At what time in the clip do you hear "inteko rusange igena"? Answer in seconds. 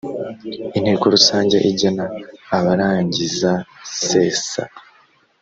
0.77-2.05